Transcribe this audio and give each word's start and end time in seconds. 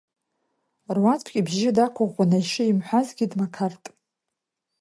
Руаӡәк, 0.97 1.27
ибжьы 1.39 1.71
дақәыӷәӷәаны 1.75 2.37
ишимҳәазгьы, 2.41 3.25
дмақарт… 3.31 3.83